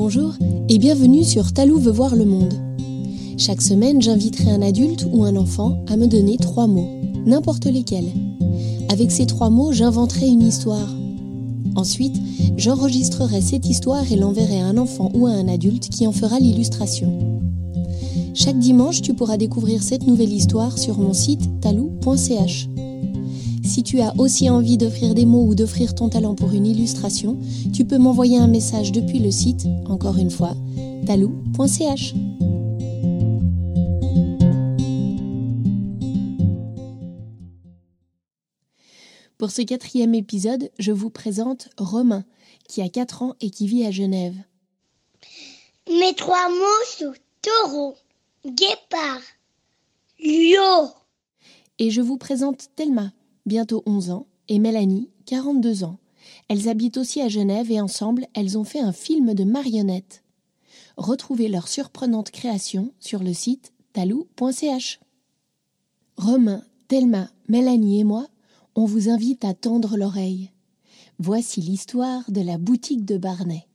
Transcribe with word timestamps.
Bonjour 0.00 0.32
et 0.68 0.78
bienvenue 0.78 1.24
sur 1.24 1.52
Talou 1.52 1.76
veut 1.76 1.90
voir 1.90 2.14
le 2.14 2.24
monde. 2.24 2.54
Chaque 3.36 3.60
semaine, 3.60 4.00
j'inviterai 4.00 4.48
un 4.48 4.62
adulte 4.62 5.04
ou 5.10 5.24
un 5.24 5.34
enfant 5.34 5.84
à 5.88 5.96
me 5.96 6.06
donner 6.06 6.36
trois 6.36 6.68
mots, 6.68 6.88
n'importe 7.26 7.66
lesquels. 7.66 8.12
Avec 8.90 9.10
ces 9.10 9.26
trois 9.26 9.50
mots, 9.50 9.72
j'inventerai 9.72 10.28
une 10.28 10.46
histoire. 10.46 10.88
Ensuite, 11.74 12.14
j'enregistrerai 12.56 13.40
cette 13.40 13.68
histoire 13.68 14.04
et 14.12 14.14
l'enverrai 14.14 14.60
à 14.60 14.66
un 14.66 14.78
enfant 14.78 15.10
ou 15.14 15.26
à 15.26 15.30
un 15.30 15.48
adulte 15.48 15.88
qui 15.88 16.06
en 16.06 16.12
fera 16.12 16.38
l'illustration. 16.38 17.40
Chaque 18.34 18.60
dimanche, 18.60 19.02
tu 19.02 19.14
pourras 19.14 19.36
découvrir 19.36 19.82
cette 19.82 20.06
nouvelle 20.06 20.32
histoire 20.32 20.78
sur 20.78 20.96
mon 20.96 21.12
site 21.12 21.60
talou.ch. 21.60 22.68
Si 23.68 23.82
tu 23.82 24.00
as 24.00 24.14
aussi 24.16 24.48
envie 24.48 24.78
d'offrir 24.78 25.14
des 25.14 25.26
mots 25.26 25.44
ou 25.44 25.54
d'offrir 25.54 25.94
ton 25.94 26.08
talent 26.08 26.34
pour 26.34 26.52
une 26.52 26.64
illustration, 26.64 27.38
tu 27.74 27.84
peux 27.84 27.98
m'envoyer 27.98 28.38
un 28.38 28.46
message 28.46 28.92
depuis 28.92 29.18
le 29.18 29.30
site, 29.30 29.66
encore 29.84 30.16
une 30.16 30.30
fois, 30.30 30.56
talou.ch. 31.06 32.14
Pour 39.36 39.50
ce 39.50 39.60
quatrième 39.60 40.14
épisode, 40.14 40.70
je 40.78 40.90
vous 40.90 41.10
présente 41.10 41.68
Romain, 41.76 42.24
qui 42.68 42.80
a 42.80 42.88
4 42.88 43.22
ans 43.22 43.34
et 43.42 43.50
qui 43.50 43.66
vit 43.66 43.84
à 43.84 43.90
Genève. 43.90 44.34
Mes 45.90 46.14
trois 46.14 46.48
mots 46.48 46.86
sont 46.86 47.12
taureau, 47.42 47.96
guépard, 48.46 49.20
lion. 50.18 50.90
Et 51.78 51.90
je 51.90 52.00
vous 52.00 52.16
présente 52.16 52.70
Thelma, 52.74 53.12
bientôt 53.48 53.82
11 53.86 54.10
ans, 54.10 54.26
et 54.46 54.60
Mélanie, 54.60 55.10
42 55.26 55.82
ans. 55.82 55.98
Elles 56.48 56.68
habitent 56.68 56.98
aussi 56.98 57.20
à 57.20 57.28
Genève 57.28 57.72
et 57.72 57.80
ensemble, 57.80 58.26
elles 58.34 58.56
ont 58.56 58.64
fait 58.64 58.80
un 58.80 58.92
film 58.92 59.34
de 59.34 59.44
marionnettes. 59.44 60.22
Retrouvez 60.96 61.48
leur 61.48 61.66
surprenante 61.66 62.30
création 62.30 62.92
sur 63.00 63.22
le 63.22 63.32
site 63.32 63.72
talou.ch. 63.92 65.00
Romain, 66.16 66.62
Thelma, 66.88 67.30
Mélanie 67.48 68.00
et 68.00 68.04
moi, 68.04 68.26
on 68.74 68.84
vous 68.84 69.08
invite 69.08 69.44
à 69.44 69.54
tendre 69.54 69.96
l'oreille. 69.96 70.50
Voici 71.18 71.60
l'histoire 71.60 72.30
de 72.30 72.40
la 72.40 72.58
boutique 72.58 73.04
de 73.04 73.16
Barnet. 73.16 73.66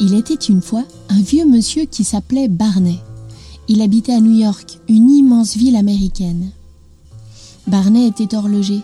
Il 0.00 0.14
était 0.14 0.34
une 0.34 0.62
fois 0.62 0.84
un 1.08 1.20
vieux 1.20 1.46
monsieur 1.46 1.84
qui 1.84 2.04
s'appelait 2.04 2.48
Barnet. 2.48 2.98
Il 3.68 3.80
habitait 3.80 4.12
à 4.12 4.20
New 4.20 4.32
York, 4.32 4.80
une 4.88 5.08
immense 5.08 5.56
ville 5.56 5.76
américaine. 5.76 6.50
Barnet 7.68 8.08
était 8.08 8.34
horloger. 8.34 8.80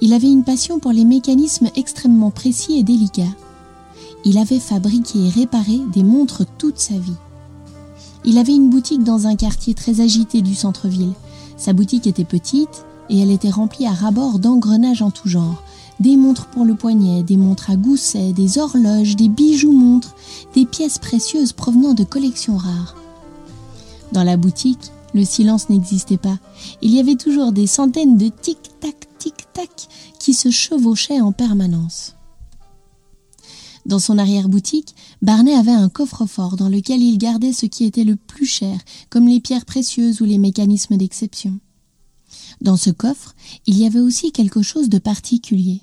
Il 0.00 0.14
avait 0.14 0.30
une 0.30 0.42
passion 0.42 0.78
pour 0.78 0.92
les 0.92 1.04
mécanismes 1.04 1.68
extrêmement 1.76 2.30
précis 2.30 2.78
et 2.78 2.82
délicats. 2.82 3.36
Il 4.24 4.38
avait 4.38 4.58
fabriqué 4.58 5.18
et 5.26 5.28
réparé 5.28 5.80
des 5.92 6.02
montres 6.02 6.44
toute 6.56 6.78
sa 6.78 6.94
vie. 6.94 7.12
Il 8.24 8.38
avait 8.38 8.54
une 8.54 8.70
boutique 8.70 9.04
dans 9.04 9.26
un 9.26 9.36
quartier 9.36 9.74
très 9.74 10.00
agité 10.00 10.40
du 10.40 10.54
centre-ville. 10.54 11.12
Sa 11.58 11.74
boutique 11.74 12.06
était 12.06 12.24
petite 12.24 12.86
et 13.10 13.18
elle 13.18 13.30
était 13.30 13.50
remplie 13.50 13.86
à 13.86 13.92
rabord 13.92 14.38
d'engrenages 14.38 15.02
en 15.02 15.10
tout 15.10 15.28
genre. 15.28 15.62
Des 16.00 16.16
montres 16.16 16.46
pour 16.46 16.64
le 16.64 16.74
poignet, 16.74 17.22
des 17.22 17.36
montres 17.36 17.70
à 17.70 17.76
gousset, 17.76 18.32
des 18.32 18.58
horloges, 18.58 19.14
des 19.14 19.28
bijoux 19.28 19.72
montres, 19.72 20.14
des 20.54 20.64
pièces 20.64 20.98
précieuses 20.98 21.52
provenant 21.52 21.92
de 21.92 22.04
collections 22.04 22.56
rares. 22.56 22.96
Dans 24.12 24.24
la 24.24 24.36
boutique, 24.36 24.90
le 25.14 25.24
silence 25.24 25.70
n'existait 25.70 26.18
pas. 26.18 26.38
Il 26.82 26.92
y 26.92 27.00
avait 27.00 27.16
toujours 27.16 27.52
des 27.52 27.66
centaines 27.66 28.18
de 28.18 28.28
tic-tac, 28.28 29.08
tic-tac 29.18 29.88
qui 30.18 30.34
se 30.34 30.50
chevauchaient 30.50 31.20
en 31.20 31.32
permanence. 31.32 32.14
Dans 33.84 33.98
son 33.98 34.18
arrière-boutique, 34.18 34.94
Barnet 35.22 35.54
avait 35.54 35.72
un 35.72 35.88
coffre-fort 35.88 36.56
dans 36.56 36.68
lequel 36.68 37.02
il 37.02 37.18
gardait 37.18 37.52
ce 37.52 37.66
qui 37.66 37.84
était 37.84 38.04
le 38.04 38.16
plus 38.16 38.46
cher, 38.46 38.78
comme 39.10 39.26
les 39.26 39.40
pierres 39.40 39.64
précieuses 39.64 40.20
ou 40.20 40.24
les 40.24 40.38
mécanismes 40.38 40.96
d'exception. 40.96 41.58
Dans 42.60 42.76
ce 42.76 42.90
coffre, 42.90 43.34
il 43.66 43.76
y 43.76 43.86
avait 43.86 43.98
aussi 43.98 44.30
quelque 44.30 44.62
chose 44.62 44.88
de 44.88 44.98
particulier. 44.98 45.80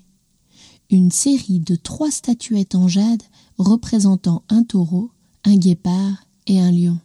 Une 0.90 1.12
série 1.12 1.60
de 1.60 1.76
trois 1.76 2.10
statuettes 2.10 2.76
en 2.76 2.88
jade 2.88 3.24
représentant 3.58 4.44
un 4.50 4.64
taureau, 4.64 5.12
un 5.44 5.56
guépard 5.56 6.26
et 6.48 6.62
un 6.62 6.72
lion. 6.72 7.00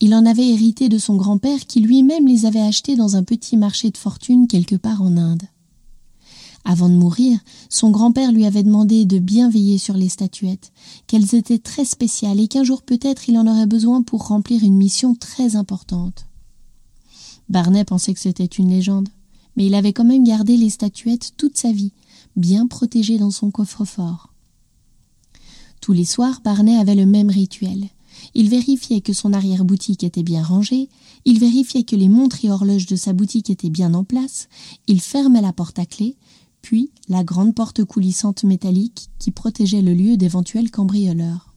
Il 0.00 0.14
en 0.14 0.26
avait 0.26 0.48
hérité 0.48 0.88
de 0.88 0.98
son 0.98 1.16
grand-père 1.16 1.66
qui 1.66 1.80
lui-même 1.80 2.26
les 2.26 2.44
avait 2.44 2.60
achetées 2.60 2.96
dans 2.96 3.16
un 3.16 3.22
petit 3.22 3.56
marché 3.56 3.90
de 3.90 3.96
fortune 3.96 4.46
quelque 4.46 4.76
part 4.76 5.00
en 5.00 5.16
Inde. 5.16 5.44
Avant 6.64 6.88
de 6.88 6.94
mourir, 6.94 7.38
son 7.70 7.90
grand-père 7.90 8.32
lui 8.32 8.44
avait 8.44 8.64
demandé 8.64 9.04
de 9.04 9.18
bien 9.18 9.48
veiller 9.48 9.78
sur 9.78 9.96
les 9.96 10.08
statuettes, 10.08 10.72
qu'elles 11.06 11.34
étaient 11.34 11.60
très 11.60 11.84
spéciales 11.84 12.40
et 12.40 12.48
qu'un 12.48 12.64
jour 12.64 12.82
peut-être 12.82 13.28
il 13.28 13.38
en 13.38 13.46
aurait 13.46 13.66
besoin 13.66 14.02
pour 14.02 14.26
remplir 14.26 14.64
une 14.64 14.76
mission 14.76 15.14
très 15.14 15.54
importante. 15.54 16.26
Barnet 17.48 17.84
pensait 17.84 18.12
que 18.12 18.20
c'était 18.20 18.44
une 18.44 18.68
légende, 18.68 19.08
mais 19.56 19.66
il 19.66 19.74
avait 19.74 19.92
quand 19.92 20.04
même 20.04 20.24
gardé 20.24 20.56
les 20.56 20.70
statuettes 20.70 21.34
toute 21.36 21.56
sa 21.56 21.70
vie, 21.70 21.92
bien 22.34 22.66
protégées 22.66 23.18
dans 23.18 23.30
son 23.30 23.50
coffre-fort. 23.50 24.32
Tous 25.80 25.92
les 25.92 26.04
soirs, 26.04 26.40
Barnet 26.44 26.76
avait 26.76 26.96
le 26.96 27.06
même 27.06 27.30
rituel. 27.30 27.86
Il 28.34 28.48
vérifiait 28.48 29.00
que 29.00 29.12
son 29.12 29.32
arrière-boutique 29.32 30.04
était 30.04 30.22
bien 30.22 30.42
rangée, 30.42 30.88
il 31.24 31.38
vérifiait 31.38 31.84
que 31.84 31.96
les 31.96 32.08
montres 32.08 32.44
et 32.44 32.50
horloges 32.50 32.86
de 32.86 32.96
sa 32.96 33.12
boutique 33.12 33.50
étaient 33.50 33.70
bien 33.70 33.94
en 33.94 34.04
place, 34.04 34.48
il 34.86 35.00
fermait 35.00 35.40
la 35.40 35.52
porte 35.52 35.78
à 35.78 35.86
clé, 35.86 36.16
puis 36.62 36.90
la 37.08 37.24
grande 37.24 37.54
porte 37.54 37.84
coulissante 37.84 38.44
métallique 38.44 39.08
qui 39.18 39.30
protégeait 39.30 39.82
le 39.82 39.94
lieu 39.94 40.16
d'éventuels 40.16 40.70
cambrioleurs. 40.70 41.54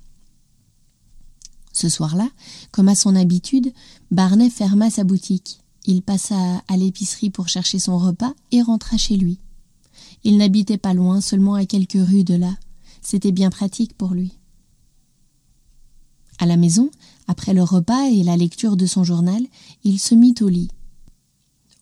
Ce 1.74 1.90
soir-là, 1.90 2.30
comme 2.72 2.90
à 2.90 2.96
son 2.96 3.16
habitude, 3.16 3.72
Barnet 4.12 4.50
ferma 4.50 4.90
sa 4.90 5.04
boutique. 5.04 5.62
Il 5.86 6.02
passa 6.02 6.62
à 6.68 6.78
l'épicerie 6.78 7.30
pour 7.30 7.48
chercher 7.48 7.80
son 7.80 7.98
repas 7.98 8.34
et 8.52 8.62
rentra 8.62 8.98
chez 8.98 9.16
lui. 9.16 9.40
Il 10.24 10.38
n'habitait 10.38 10.78
pas 10.78 10.94
loin, 10.94 11.22
seulement 11.22 11.56
à 11.56 11.66
quelques 11.66 11.94
rues 11.94 12.24
de 12.24 12.36
là. 12.36 12.58
C'était 13.02 13.32
bien 13.32 13.50
pratique 13.50 13.98
pour 13.98 14.14
lui. 14.14 14.39
À 16.40 16.46
la 16.46 16.58
maison, 16.58 16.90
après 17.28 17.54
le 17.54 17.64
repas 17.64 18.10
et 18.10 18.24
la 18.24 18.38
lecture 18.38 18.78
de 18.78 18.86
son 18.86 19.04
journal, 19.04 19.46
il 19.84 20.00
se 20.00 20.16
mit 20.16 20.36
au 20.42 20.48
lit. 20.48 20.70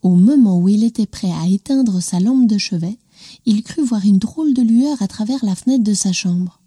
Au 0.02 0.16
moment 0.16 0.60
où 0.60 0.68
il 0.68 0.84
était 0.84 1.06
prêt 1.06 1.32
à 1.32 1.48
éteindre 1.48 2.02
sa 2.02 2.20
lampe 2.20 2.48
de 2.48 2.58
chevet, 2.58 2.98
il 3.46 3.64
crut 3.64 3.86
voir 3.86 4.04
une 4.04 4.18
drôle 4.18 4.54
de 4.54 4.62
lueur 4.64 5.02
à 5.02 5.08
travers 5.08 5.46
la 5.46 5.56
fenêtre 5.56 5.84
de 5.84 5.94
sa 5.94 6.12
chambre, 6.12 6.60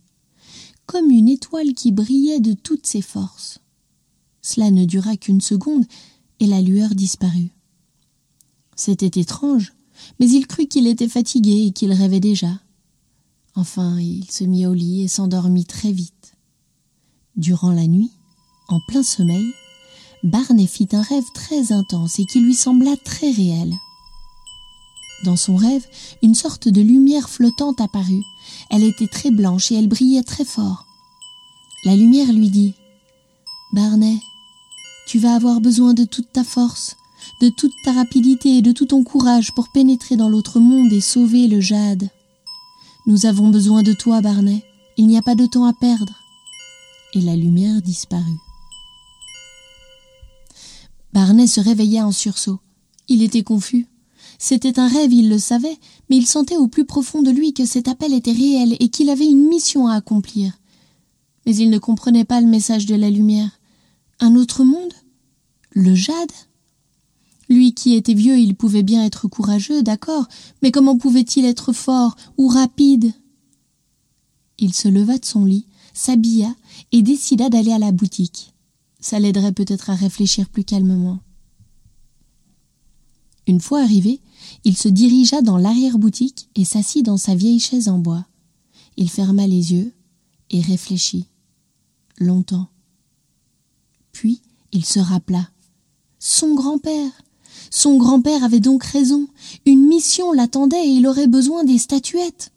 comme 0.87 1.11
une 1.11 1.29
étoile 1.29 1.75
qui 1.75 1.91
brillait 1.91 2.41
de 2.41 2.53
toutes 2.53 2.87
ses 2.87 3.03
forces. 3.03 3.61
Cela 4.41 4.71
ne 4.71 4.85
dura 4.85 5.17
qu'une 5.17 5.41
seconde, 5.41 5.85
et 6.39 6.47
la 6.47 6.63
lueur 6.63 6.95
disparut. 6.95 7.51
C'était 8.77 9.21
étrange, 9.21 9.75
mais 10.19 10.29
il 10.31 10.47
crut 10.47 10.69
qu'il 10.69 10.87
était 10.87 11.09
fatigué 11.09 11.67
et 11.67 11.73
qu'il 11.73 11.93
rêvait 11.93 12.21
déjà. 12.21 12.61
Enfin, 13.55 13.99
il 14.01 14.31
se 14.31 14.45
mit 14.45 14.67
au 14.67 14.75
lit 14.75 15.03
et 15.03 15.09
s'endormit 15.09 15.67
très 15.67 15.93
vite. 15.93 16.20
Durant 17.41 17.73
la 17.73 17.87
nuit, 17.87 18.11
en 18.69 18.81
plein 18.81 19.03
sommeil, 19.03 19.55
Barnet 20.23 20.67
fit 20.67 20.89
un 20.93 21.01
rêve 21.01 21.25
très 21.33 21.73
intense 21.73 22.19
et 22.19 22.27
qui 22.27 22.39
lui 22.39 22.53
sembla 22.55 22.99
très 23.03 23.31
réel. 23.31 23.75
Dans 25.25 25.37
son 25.37 25.57
rêve, 25.57 25.87
une 26.23 26.35
sorte 26.35 26.69
de 26.69 26.83
lumière 26.83 27.31
flottante 27.31 27.81
apparut. 27.81 28.25
Elle 28.69 28.85
était 28.85 29.07
très 29.07 29.31
blanche 29.31 29.73
et 29.73 29.77
elle 29.77 29.89
brillait 29.89 30.23
très 30.23 30.45
fort. 30.45 30.85
La 31.87 31.97
lumière 31.97 32.31
lui 32.31 32.51
dit 32.51 32.75
Barnet, 33.73 34.19
tu 35.07 35.19
vas 35.19 35.35
avoir 35.35 35.63
besoin 35.63 35.95
de 35.95 36.05
toute 36.05 36.31
ta 36.35 36.45
force, 36.45 36.99
de 37.41 37.49
toute 37.49 37.73
ta 37.87 37.93
rapidité 37.93 38.59
et 38.59 38.63
de 38.63 38.73
tout 38.73 38.85
ton 38.85 39.03
courage 39.03 39.55
pour 39.55 39.71
pénétrer 39.71 40.17
dans 40.17 40.29
l'autre 40.29 40.61
monde 40.61 40.93
et 40.93 41.01
sauver 41.01 41.49
le 41.49 41.63
jade. 41.63 42.11
Nous 43.07 43.25
avons 43.25 43.49
besoin 43.49 43.83
de 43.83 43.95
toi, 43.95 44.21
Barnet. 44.21 44.63
Il 44.99 45.07
n'y 45.07 45.17
a 45.17 45.23
pas 45.23 45.35
de 45.35 45.47
temps 45.47 45.65
à 45.65 45.73
perdre 45.73 46.20
et 47.15 47.21
la 47.21 47.37
lumière 47.37 47.83
disparut. 47.83 48.41
Barnet 51.13 51.47
se 51.47 51.61
réveilla 51.61 52.07
en 52.07 52.13
sursaut. 52.13 52.61
Il 53.09 53.23
était 53.23 53.43
confus. 53.43 53.87
C'était 54.39 54.79
un 54.79 54.89
rêve, 54.89 55.13
il 55.13 55.29
le 55.29 55.39
savait, 55.39 55.77
mais 56.09 56.17
il 56.17 56.27
sentait 56.27 56.57
au 56.57 56.69
plus 56.69 56.85
profond 56.85 57.23
de 57.23 57.31
lui 57.31 57.53
que 57.53 57.67
cet 57.67 57.89
appel 57.89 58.15
était 58.15 58.33
réel 58.33 58.77
et 58.81 58.89
qu'il 58.89 59.11
avait 59.11 59.27
une 59.27 59.49
mission 59.49 59.87
à 59.87 59.95
accomplir. 59.95 60.59
Mais 61.45 61.57
il 61.57 61.69
ne 61.69 61.79
comprenait 61.79 62.25
pas 62.25 62.41
le 62.41 62.47
message 62.47 62.87
de 62.87 62.95
la 62.95 63.11
lumière. 63.11 63.51
Un 64.21 64.37
autre 64.37 64.65
monde? 64.65 64.93
Le 65.73 65.95
jade? 65.95 66.33
Lui 67.49 67.75
qui 67.75 67.95
était 67.97 68.15
vieux, 68.15 68.39
il 68.39 68.55
pouvait 68.55 68.85
bien 68.85 69.05
être 69.05 69.27
courageux, 69.27 69.83
d'accord, 69.83 70.29
mais 70.63 70.71
comment 70.71 70.97
pouvait-il 70.97 71.45
être 71.45 71.73
fort 71.73 72.17
ou 72.39 72.47
rapide? 72.47 73.13
Il 74.59 74.73
se 74.73 74.89
leva 74.89 75.19
de 75.19 75.25
son 75.25 75.45
lit, 75.45 75.67
s'habilla 75.95 76.55
et 76.93 77.03
décida 77.03 77.49
d'aller 77.49 77.73
à 77.73 77.79
la 77.79 77.93
boutique. 77.93 78.53
Ça 79.01 79.19
l'aiderait 79.19 79.53
peut-être 79.53 79.91
à 79.91 79.95
réfléchir 79.95 80.49
plus 80.49 80.65
calmement. 80.65 81.21
Une 83.47 83.61
fois 83.61 83.83
arrivé, 83.83 84.21
il 84.65 84.77
se 84.77 84.89
dirigea 84.89 85.43
dans 85.43 85.59
l'arrière-boutique 85.59 86.49
et 86.55 86.65
s'assit 86.65 87.05
dans 87.05 87.17
sa 87.17 87.35
vieille 87.35 87.61
chaise 87.61 87.89
en 87.89 87.99
bois. 87.99 88.27
Il 88.97 89.11
ferma 89.11 89.47
les 89.47 89.73
yeux 89.73 89.93
et 90.51 90.61
réfléchit 90.61 91.27
longtemps. 92.19 92.69
Puis 94.13 94.43
il 94.73 94.85
se 94.85 95.01
rappela. 95.01 95.49
Son 96.19 96.55
grand-père. 96.55 97.11
Son 97.71 97.97
grand-père 97.97 98.45
avait 98.45 98.61
donc 98.61 98.85
raison. 98.85 99.27
Une 99.65 99.87
mission 99.87 100.33
l'attendait 100.33 100.87
et 100.87 100.91
il 100.91 101.07
aurait 101.07 101.27
besoin 101.27 101.65
des 101.65 101.79
statuettes. 101.79 102.53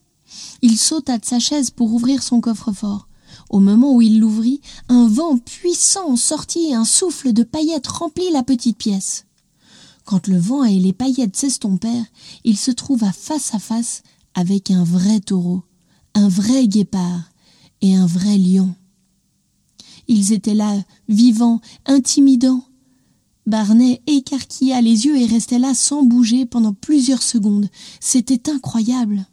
Il 0.61 0.77
sauta 0.77 1.17
de 1.17 1.25
sa 1.25 1.39
chaise 1.39 1.69
pour 1.69 1.93
ouvrir 1.93 2.21
son 2.23 2.41
coffre-fort. 2.41 3.07
Au 3.53 3.59
moment 3.59 3.93
où 3.93 4.01
il 4.01 4.19
l'ouvrit, 4.19 4.61
un 4.89 5.07
vent 5.07 5.37
puissant 5.37 6.15
sortit 6.15 6.69
et 6.69 6.73
un 6.73 6.85
souffle 6.85 7.33
de 7.33 7.43
paillettes 7.43 7.85
remplit 7.85 8.31
la 8.31 8.41
petite 8.41 8.79
pièce. 8.79 9.27
Quand 10.05 10.25
le 10.25 10.39
vent 10.39 10.63
et 10.63 10.79
les 10.79 10.91
paillettes 10.91 11.35
s'estompèrent, 11.35 12.07
il 12.43 12.57
se 12.57 12.71
trouva 12.71 13.11
face 13.11 13.53
à 13.53 13.59
face 13.59 14.01
avec 14.33 14.71
un 14.71 14.83
vrai 14.83 15.19
taureau, 15.19 15.61
un 16.15 16.29
vrai 16.29 16.67
guépard 16.67 17.29
et 17.81 17.95
un 17.95 18.07
vrai 18.07 18.39
lion. 18.39 18.73
Ils 20.07 20.33
étaient 20.33 20.55
là, 20.55 20.75
vivants, 21.07 21.61
intimidants. 21.85 22.65
Barnet 23.45 24.01
écarquilla 24.07 24.81
les 24.81 25.05
yeux 25.05 25.21
et 25.21 25.27
restait 25.27 25.59
là 25.59 25.75
sans 25.75 26.01
bouger 26.01 26.47
pendant 26.47 26.73
plusieurs 26.73 27.21
secondes. 27.21 27.69
C'était 27.99 28.49
incroyable. 28.49 29.27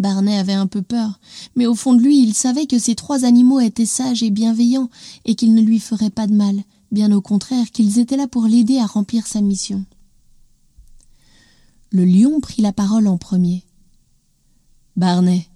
Barnet 0.00 0.38
avait 0.38 0.54
un 0.54 0.66
peu 0.66 0.80
peur, 0.80 1.20
mais 1.56 1.66
au 1.66 1.74
fond 1.74 1.92
de 1.92 2.00
lui 2.00 2.22
il 2.22 2.32
savait 2.32 2.66
que 2.66 2.78
ces 2.78 2.94
trois 2.94 3.26
animaux 3.26 3.60
étaient 3.60 3.84
sages 3.84 4.22
et 4.22 4.30
bienveillants 4.30 4.88
et 5.26 5.34
qu'ils 5.34 5.52
ne 5.52 5.60
lui 5.60 5.78
feraient 5.78 6.08
pas 6.08 6.26
de 6.26 6.32
mal, 6.32 6.64
bien 6.90 7.12
au 7.12 7.20
contraire 7.20 7.70
qu'ils 7.70 7.98
étaient 7.98 8.16
là 8.16 8.26
pour 8.26 8.46
l'aider 8.46 8.78
à 8.78 8.86
remplir 8.86 9.26
sa 9.26 9.42
mission. 9.42 9.84
Le 11.92 12.06
lion 12.06 12.40
prit 12.40 12.62
la 12.62 12.72
parole 12.72 13.08
en 13.08 13.18
premier. 13.18 13.62
Barnet, 14.96 15.46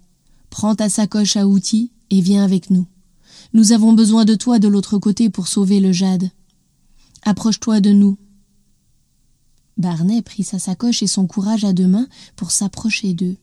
prends 0.51 0.75
ta 0.75 0.91
sacoche 0.91 1.39
à 1.39 1.47
outils 1.47 1.91
et 2.11 2.21
viens 2.21 2.45
avec 2.45 2.69
nous. 2.69 2.87
Nous 3.55 3.73
avons 3.73 3.95
besoin 3.95 4.27
de 4.27 4.35
toi 4.35 4.59
de 4.59 4.69
l'autre 4.69 4.99
côté 4.99 5.31
pour 5.31 5.49
sauver 5.49 5.81
le 5.81 5.93
jade. 5.93 6.31
Approche-toi 7.23 7.81
de 7.81 7.93
nous. 7.93 8.19
Barnet 9.79 10.21
prit 10.21 10.45
sa 10.45 10.59
sacoche 10.59 11.03
et 11.03 11.07
son 11.07 11.27
courage 11.27 11.65
à 11.65 11.73
deux 11.73 11.87
mains 11.87 12.09
pour 12.37 12.51
s'approcher 12.51 13.15
d'eux. 13.15 13.37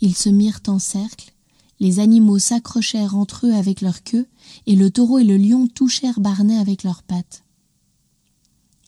Ils 0.00 0.16
se 0.16 0.28
mirent 0.28 0.60
en 0.66 0.78
cercle, 0.78 1.32
les 1.80 1.98
animaux 1.98 2.38
s'accrochèrent 2.38 3.16
entre 3.16 3.46
eux 3.46 3.54
avec 3.54 3.80
leur 3.80 4.02
queue, 4.02 4.26
et 4.66 4.76
le 4.76 4.90
taureau 4.90 5.18
et 5.18 5.24
le 5.24 5.36
lion 5.36 5.66
touchèrent 5.66 6.20
Barnet 6.20 6.58
avec 6.58 6.82
leurs 6.82 7.02
pattes. 7.02 7.44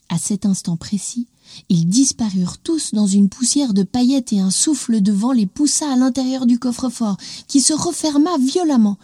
À 0.09 0.19
cet 0.19 0.44
instant 0.44 0.76
précis, 0.76 1.26
ils 1.70 1.87
disparurent 1.87 2.59
tous 2.59 2.93
dans 2.93 3.06
une 3.06 3.31
poussière 3.31 3.73
de 3.73 3.82
paillettes 3.82 4.32
et 4.35 4.41
un 4.41 4.50
souffle 4.50 5.00
de 5.00 5.12
vent 5.12 5.32
les 5.32 5.47
poussa 5.47 5.91
à 5.91 5.97
l'intérieur 5.97 6.44
du 6.44 6.59
coffre-fort, 6.59 7.17
qui 7.49 7.62
se 7.62 7.73
referma 7.73 8.37
violemment. 8.38 8.99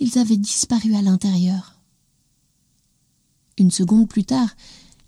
Ils 0.00 0.18
avaient 0.18 0.36
disparu 0.36 0.96
à 0.96 1.02
l'intérieur. 1.02 1.76
Une 3.56 3.70
seconde 3.70 4.08
plus 4.08 4.24
tard, 4.24 4.50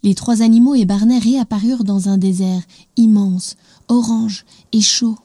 les 0.05 0.15
trois 0.15 0.43
animaux 0.43 0.77
et 0.77 0.85
Barnet 0.85 1.19
réapparurent 1.19 1.85
dans 1.85 2.09
un 2.09 2.17
désert 2.17 2.63
immense, 2.97 3.57
orange 3.89 4.45
et 4.73 4.81
chaud. 4.81 5.19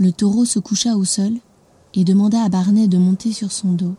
Le 0.00 0.12
taureau 0.12 0.46
se 0.46 0.58
coucha 0.58 0.96
au 0.96 1.04
sol 1.04 1.34
et 1.92 2.04
demanda 2.04 2.42
à 2.42 2.48
Barnet 2.48 2.88
de 2.88 2.96
monter 2.96 3.32
sur 3.32 3.52
son 3.52 3.74
dos. 3.74 3.96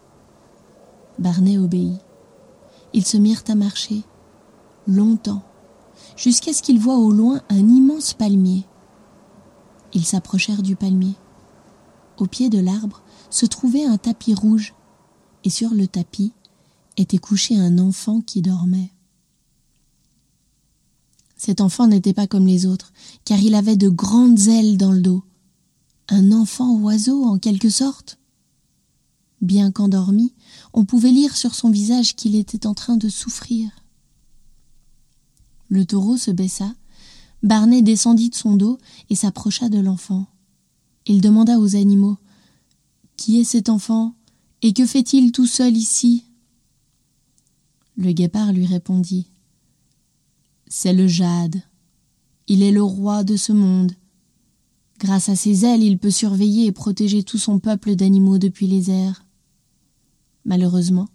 Barnet 1.19 1.59
obéit. 1.59 2.00
Ils 2.92 3.06
se 3.06 3.18
mirent 3.18 3.44
à 3.48 3.53
marcher, 3.53 4.01
longtemps, 4.88 5.44
jusqu'à 6.18 6.53
ce 6.53 6.63
qu'ils 6.63 6.80
voient 6.80 6.98
au 6.98 7.12
loin 7.12 7.42
un 7.50 7.59
immense 7.59 8.15
palmier. 8.15 8.65
Ils 9.94 10.03
s'approchèrent 10.03 10.63
du 10.63 10.75
palmier. 10.75 11.13
Au 12.18 12.25
pied 12.25 12.50
de 12.50 12.59
l'arbre 12.59 13.03
se 13.30 13.45
trouvait 13.45 13.86
un 13.86 14.00
tapis 14.00 14.33
rouge, 14.33 14.74
et 15.44 15.51
sur 15.51 15.71
le 15.71 15.86
tapis 15.86 16.33
était 16.98 17.19
couché 17.19 17.56
un 17.56 17.77
enfant 17.77 18.21
qui 18.21 18.42
dormait. 18.42 18.92
Cet 21.38 21.62
enfant 21.62 21.86
n'était 21.86 22.13
pas 22.13 22.25
comme 22.25 22.48
les 22.48 22.65
autres, 22.65 22.92
car 23.24 23.39
il 23.39 23.53
avait 23.53 23.77
de 23.77 23.89
grandes 23.89 24.48
ailes 24.48 24.77
dans 24.77 24.92
le 24.92 25.01
dos, 25.01 25.24
un 26.12 26.34
enfant 26.34 26.75
oiseau 26.75 27.24
en 27.24 27.40
quelque 27.40 27.69
sorte. 27.69 28.19
Bien 29.40 29.72
qu'endormi, 29.72 30.34
on 30.74 30.84
pouvait 30.84 31.12
lire 31.12 31.36
sur 31.38 31.56
son 31.56 31.72
visage 31.72 32.16
qu'il 32.16 32.36
était 32.36 32.68
en 32.68 32.74
train 32.74 32.98
de 32.98 33.08
souffrir. 33.08 33.72
Le 35.69 35.86
taureau 35.86 36.18
se 36.18 36.30
baissa, 36.30 36.75
Barnet 37.44 37.81
descendit 37.81 38.30
de 38.30 38.36
son 38.36 38.56
dos 38.56 38.78
et 39.10 39.16
s'approcha 39.16 39.69
de 39.69 39.80
l'enfant. 39.80 40.28
Il 41.06 41.22
demanda 41.22 41.58
aux 41.58 41.75
animaux 41.75 42.18
Qui 43.16 43.40
est 43.40 43.46
cet 43.46 43.69
enfant 43.69 44.13
et 44.62 44.74
que 44.74 44.86
fait-il 44.86 45.31
tout 45.31 45.48
seul 45.48 45.75
ici? 45.75 46.25
Le 47.96 48.12
guépard 48.12 48.52
lui 48.52 48.66
répondit 48.66 49.28
C'est 50.68 50.94
le 50.94 51.08
jade. 51.08 51.62
Il 52.48 52.62
est 52.62 52.72
le 52.72 52.84
roi 52.84 53.24
de 53.24 53.38
ce 53.38 53.54
monde. 53.54 53.94
Grâce 55.01 55.30
à 55.30 55.36
ses 55.36 55.65
ailes, 55.65 55.81
il 55.81 55.98
peut 55.98 56.12
surveiller 56.12 56.68
et 56.68 56.71
protéger 56.71 57.24
tout 57.24 57.39
son 57.39 57.57
peuple 57.57 57.95
d'animaux 57.95 58.38
depuis 58.38 58.68
les 58.68 58.92
airs. 58.92 59.25
Malheureusement, 60.45 61.07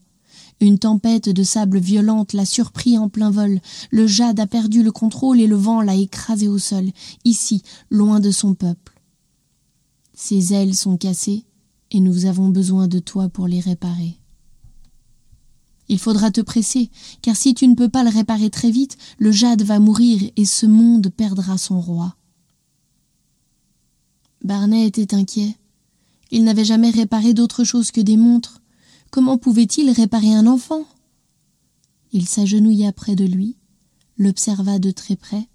une 0.58 0.80
tempête 0.80 1.28
de 1.28 1.44
sable 1.44 1.78
violente 1.78 2.32
l'a 2.32 2.46
surpris 2.46 2.98
en 2.98 3.08
plein 3.08 3.30
vol. 3.30 3.60
Le 3.92 4.08
jade 4.08 4.40
a 4.40 4.48
perdu 4.48 4.82
le 4.82 4.90
contrôle 4.90 5.40
et 5.40 5.46
le 5.46 5.54
vent 5.54 5.82
l'a 5.82 5.94
écrasé 5.94 6.48
au 6.48 6.58
sol, 6.58 6.90
ici, 7.24 7.62
loin 7.88 8.18
de 8.18 8.32
son 8.32 8.54
peuple. 8.54 9.00
Ses 10.14 10.52
ailes 10.52 10.74
sont 10.74 10.96
cassées 10.96 11.44
et 11.92 12.00
nous 12.00 12.26
avons 12.26 12.48
besoin 12.48 12.88
de 12.88 12.98
toi 12.98 13.28
pour 13.28 13.46
les 13.46 13.60
réparer. 13.60 14.18
Il 15.88 16.00
faudra 16.00 16.32
te 16.32 16.40
presser, 16.40 16.90
car 17.22 17.36
si 17.36 17.54
tu 17.54 17.68
ne 17.68 17.76
peux 17.76 17.88
pas 17.88 18.02
le 18.02 18.10
réparer 18.10 18.50
très 18.50 18.72
vite, 18.72 18.96
le 19.18 19.30
jade 19.30 19.62
va 19.62 19.78
mourir 19.78 20.28
et 20.34 20.44
ce 20.44 20.66
monde 20.66 21.08
perdra 21.16 21.56
son 21.56 21.80
roi. 21.80 22.16
Barnet 24.46 24.86
était 24.86 25.12
inquiet. 25.12 25.56
Il 26.30 26.44
n'avait 26.44 26.64
jamais 26.64 26.90
réparé 26.90 27.34
d'autre 27.34 27.64
chose 27.64 27.90
que 27.90 28.00
des 28.00 28.16
montres. 28.16 28.60
Comment 29.10 29.38
pouvait-il 29.38 29.90
réparer 29.90 30.32
un 30.32 30.46
enfant? 30.46 30.84
Il 32.12 32.28
s'agenouilla 32.28 32.92
près 32.92 33.16
de 33.16 33.24
lui, 33.24 33.56
l'observa 34.18 34.78
de 34.78 34.92
très 34.92 35.16
près. 35.16 35.48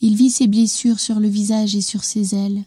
Il 0.00 0.14
vit 0.14 0.30
ses 0.30 0.46
blessures 0.46 1.00
sur 1.00 1.18
le 1.18 1.26
visage 1.26 1.74
et 1.74 1.80
sur 1.80 2.04
ses 2.04 2.36
ailes. 2.36 2.62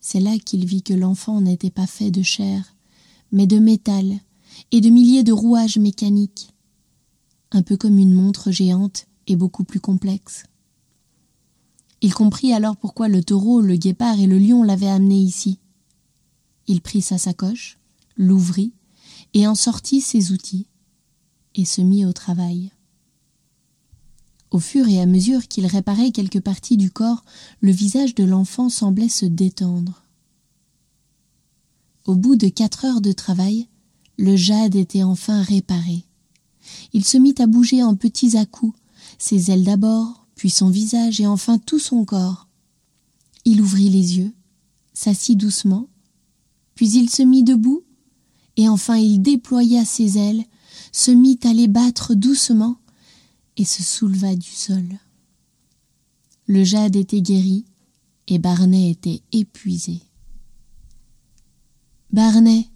C'est 0.00 0.20
là 0.20 0.38
qu'il 0.38 0.66
vit 0.66 0.82
que 0.82 0.92
l'enfant 0.92 1.40
n'était 1.40 1.70
pas 1.70 1.86
fait 1.86 2.10
de 2.10 2.22
chair, 2.22 2.76
mais 3.32 3.46
de 3.46 3.58
métal 3.58 4.20
et 4.72 4.82
de 4.82 4.90
milliers 4.90 5.24
de 5.24 5.32
rouages 5.32 5.78
mécaniques, 5.78 6.52
un 7.50 7.62
peu 7.62 7.78
comme 7.78 7.98
une 7.98 8.12
montre 8.12 8.50
géante 8.50 9.06
et 9.26 9.36
beaucoup 9.36 9.64
plus 9.64 9.80
complexe. 9.80 10.44
Il 12.06 12.14
comprit 12.14 12.52
alors 12.52 12.76
pourquoi 12.76 13.08
le 13.08 13.24
taureau, 13.24 13.60
le 13.60 13.74
guépard 13.74 14.20
et 14.20 14.28
le 14.28 14.38
lion 14.38 14.62
l'avaient 14.62 14.86
amené 14.86 15.18
ici. 15.18 15.58
Il 16.68 16.80
prit 16.80 17.02
sa 17.02 17.18
sacoche, 17.18 17.80
l'ouvrit, 18.16 18.72
et 19.34 19.48
en 19.48 19.56
sortit 19.56 20.00
ses 20.00 20.30
outils, 20.30 20.68
et 21.56 21.64
se 21.64 21.80
mit 21.80 22.06
au 22.06 22.12
travail. 22.12 22.70
Au 24.52 24.60
fur 24.60 24.86
et 24.86 25.00
à 25.00 25.06
mesure 25.06 25.48
qu'il 25.48 25.66
réparait 25.66 26.12
quelques 26.12 26.38
parties 26.38 26.76
du 26.76 26.92
corps, 26.92 27.24
le 27.60 27.72
visage 27.72 28.14
de 28.14 28.22
l'enfant 28.22 28.68
semblait 28.68 29.08
se 29.08 29.26
détendre. 29.26 30.04
Au 32.04 32.14
bout 32.14 32.36
de 32.36 32.46
quatre 32.46 32.84
heures 32.84 33.00
de 33.00 33.10
travail, 33.10 33.66
le 34.16 34.36
jade 34.36 34.76
était 34.76 35.02
enfin 35.02 35.42
réparé. 35.42 36.04
Il 36.92 37.04
se 37.04 37.18
mit 37.18 37.34
à 37.38 37.48
bouger 37.48 37.82
en 37.82 37.96
petits 37.96 38.36
à-coups, 38.36 38.78
ses 39.18 39.50
ailes 39.50 39.64
d'abord, 39.64 40.25
puis 40.36 40.50
son 40.50 40.70
visage 40.70 41.20
et 41.20 41.26
enfin 41.26 41.58
tout 41.58 41.80
son 41.80 42.04
corps. 42.04 42.46
Il 43.44 43.60
ouvrit 43.60 43.88
les 43.88 44.18
yeux, 44.18 44.32
s'assit 44.92 45.36
doucement, 45.36 45.88
puis 46.76 46.90
il 46.90 47.10
se 47.10 47.22
mit 47.22 47.42
debout, 47.42 47.82
et 48.56 48.68
enfin 48.68 48.96
il 48.96 49.20
déploya 49.20 49.84
ses 49.84 50.18
ailes, 50.18 50.44
se 50.92 51.10
mit 51.10 51.40
à 51.42 51.52
les 51.52 51.68
battre 51.68 52.14
doucement, 52.14 52.76
et 53.56 53.64
se 53.64 53.82
souleva 53.82 54.36
du 54.36 54.50
sol. 54.50 54.86
Le 56.46 56.62
jade 56.62 56.94
était 56.94 57.22
guéri, 57.22 57.64
et 58.28 58.38
Barnet 58.38 58.90
était 58.90 59.22
épuisé. 59.32 60.00
Barnet, 62.12 62.68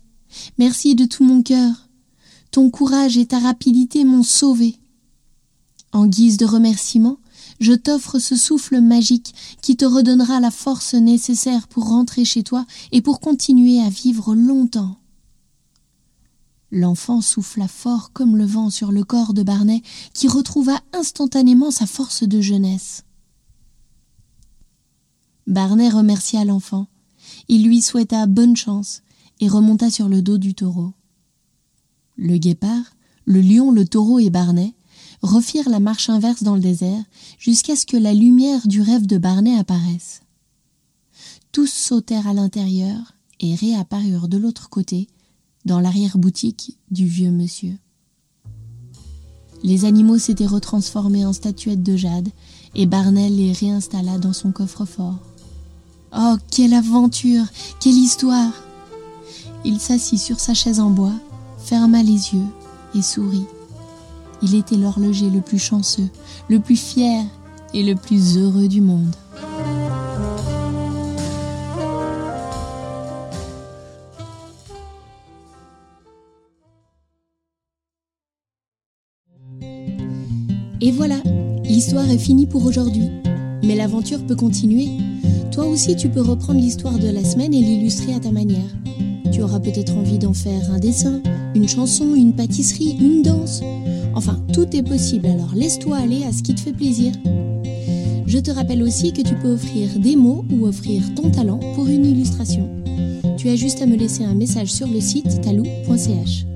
merci 0.58 0.94
de 0.94 1.04
tout 1.04 1.24
mon 1.24 1.42
cœur. 1.42 1.88
Ton 2.50 2.70
courage 2.70 3.16
et 3.16 3.26
ta 3.26 3.38
rapidité 3.38 4.04
m'ont 4.04 4.22
sauvé. 4.22 4.76
En 5.92 6.06
guise 6.06 6.36
de 6.36 6.46
remerciement, 6.46 7.19
je 7.60 7.74
t'offre 7.74 8.18
ce 8.18 8.36
souffle 8.36 8.80
magique 8.80 9.34
qui 9.60 9.76
te 9.76 9.84
redonnera 9.84 10.40
la 10.40 10.50
force 10.50 10.94
nécessaire 10.94 11.68
pour 11.68 11.88
rentrer 11.88 12.24
chez 12.24 12.42
toi 12.42 12.66
et 12.90 13.02
pour 13.02 13.20
continuer 13.20 13.80
à 13.80 13.90
vivre 13.90 14.34
longtemps. 14.34 14.96
L'enfant 16.72 17.20
souffla 17.20 17.68
fort 17.68 18.12
comme 18.12 18.36
le 18.36 18.46
vent 18.46 18.70
sur 18.70 18.92
le 18.92 19.04
corps 19.04 19.34
de 19.34 19.42
Barnet, 19.42 19.82
qui 20.14 20.28
retrouva 20.28 20.80
instantanément 20.92 21.70
sa 21.70 21.86
force 21.86 22.22
de 22.22 22.40
jeunesse. 22.40 23.04
Barnet 25.46 25.88
remercia 25.88 26.44
l'enfant, 26.44 26.86
Il 27.48 27.64
lui 27.64 27.82
souhaita 27.82 28.26
bonne 28.26 28.56
chance 28.56 29.02
et 29.40 29.48
remonta 29.48 29.90
sur 29.90 30.08
le 30.08 30.22
dos 30.22 30.38
du 30.38 30.54
taureau. 30.54 30.92
Le 32.16 32.38
guépard, 32.38 32.94
le 33.24 33.40
lion, 33.40 33.72
le 33.72 33.86
taureau 33.86 34.20
et 34.20 34.30
Barnet 34.30 34.74
refirent 35.22 35.68
la 35.68 35.80
marche 35.80 36.08
inverse 36.08 36.42
dans 36.42 36.54
le 36.54 36.60
désert 36.60 37.02
jusqu'à 37.38 37.76
ce 37.76 37.86
que 37.86 37.96
la 37.96 38.14
lumière 38.14 38.66
du 38.66 38.80
rêve 38.80 39.06
de 39.06 39.18
Barnet 39.18 39.58
apparaisse. 39.58 40.22
Tous 41.52 41.70
sautèrent 41.70 42.28
à 42.28 42.34
l'intérieur 42.34 43.14
et 43.40 43.54
réapparurent 43.54 44.28
de 44.28 44.38
l'autre 44.38 44.68
côté, 44.68 45.08
dans 45.64 45.80
l'arrière-boutique 45.80 46.78
du 46.90 47.06
vieux 47.06 47.30
monsieur. 47.30 47.76
Les 49.62 49.84
animaux 49.84 50.18
s'étaient 50.18 50.46
retransformés 50.46 51.26
en 51.26 51.32
statuettes 51.32 51.82
de 51.82 51.96
jade 51.96 52.28
et 52.74 52.86
Barnet 52.86 53.28
les 53.28 53.52
réinstalla 53.52 54.18
dans 54.18 54.32
son 54.32 54.52
coffre-fort. 54.52 55.18
Oh, 56.16 56.36
quelle 56.50 56.72
aventure, 56.72 57.44
quelle 57.78 57.98
histoire 57.98 58.52
Il 59.64 59.78
s'assit 59.80 60.18
sur 60.18 60.40
sa 60.40 60.54
chaise 60.54 60.80
en 60.80 60.90
bois, 60.90 61.14
ferma 61.58 62.02
les 62.02 62.34
yeux 62.34 62.46
et 62.94 63.02
sourit. 63.02 63.46
Il 64.42 64.54
était 64.54 64.76
l'horloger 64.76 65.28
le 65.30 65.40
plus 65.40 65.58
chanceux, 65.58 66.08
le 66.48 66.60
plus 66.60 66.76
fier 66.76 67.24
et 67.74 67.82
le 67.82 67.94
plus 67.94 68.38
heureux 68.38 68.68
du 68.68 68.80
monde. 68.80 69.14
Et 80.82 80.92
voilà, 80.92 81.16
l'histoire 81.62 82.10
est 82.10 82.18
finie 82.18 82.46
pour 82.46 82.64
aujourd'hui. 82.64 83.10
Mais 83.62 83.76
l'aventure 83.76 84.24
peut 84.26 84.36
continuer. 84.36 84.88
Toi 85.52 85.66
aussi, 85.66 85.94
tu 85.94 86.08
peux 86.08 86.22
reprendre 86.22 86.58
l'histoire 86.58 86.98
de 86.98 87.08
la 87.08 87.22
semaine 87.22 87.52
et 87.52 87.60
l'illustrer 87.60 88.14
à 88.14 88.20
ta 88.20 88.30
manière. 88.30 88.70
Tu 89.32 89.42
auras 89.42 89.60
peut-être 89.60 89.96
envie 89.96 90.18
d'en 90.18 90.32
faire 90.32 90.72
un 90.72 90.78
dessin, 90.78 91.20
une 91.54 91.68
chanson, 91.68 92.14
une 92.14 92.32
pâtisserie, 92.32 92.96
une 93.00 93.22
danse. 93.22 93.62
Enfin, 94.14 94.38
tout 94.52 94.76
est 94.76 94.82
possible, 94.82 95.26
alors 95.26 95.54
laisse-toi 95.54 95.96
aller 95.96 96.24
à 96.24 96.32
ce 96.32 96.42
qui 96.42 96.54
te 96.54 96.60
fait 96.60 96.72
plaisir. 96.72 97.12
Je 98.26 98.38
te 98.38 98.50
rappelle 98.50 98.82
aussi 98.82 99.12
que 99.12 99.22
tu 99.22 99.34
peux 99.34 99.52
offrir 99.52 99.88
des 99.98 100.16
mots 100.16 100.44
ou 100.52 100.66
offrir 100.66 101.02
ton 101.14 101.30
talent 101.30 101.60
pour 101.74 101.86
une 101.88 102.06
illustration. 102.06 102.68
Tu 103.36 103.48
as 103.48 103.56
juste 103.56 103.82
à 103.82 103.86
me 103.86 103.96
laisser 103.96 104.24
un 104.24 104.34
message 104.34 104.72
sur 104.72 104.86
le 104.86 105.00
site 105.00 105.40
talou.ch. 105.40 106.46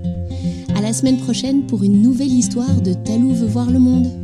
À 0.77 0.81
la 0.81 0.93
semaine 0.93 1.19
prochaine 1.19 1.63
pour 1.63 1.83
une 1.83 2.03
nouvelle 2.03 2.33
histoire 2.33 2.81
de 2.83 2.93
Talou 2.93 3.33
veut 3.33 3.47
voir 3.47 3.71
le 3.71 3.79
monde. 3.79 4.24